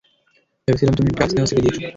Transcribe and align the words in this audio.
ভেবেছিলাম 0.67 0.93
তুমি 0.97 1.09
ড্রাগস 1.11 1.33
নেওয়া 1.35 1.49
ছেড়ে 1.49 1.61
দিয়েছো। 1.63 1.81